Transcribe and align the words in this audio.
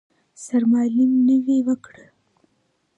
سرمالم 0.45 1.11
نوې 1.27 1.57
وکړه. 1.67 2.05